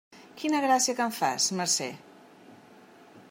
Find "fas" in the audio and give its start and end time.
1.17-1.47